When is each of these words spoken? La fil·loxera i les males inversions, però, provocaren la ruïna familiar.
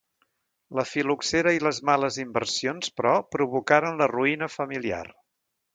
La 0.79 0.85
fil·loxera 0.91 1.53
i 1.57 1.61
les 1.65 1.81
males 1.91 2.17
inversions, 2.25 2.91
però, 3.01 3.15
provocaren 3.37 4.03
la 4.03 4.13
ruïna 4.17 4.53
familiar. 4.59 5.05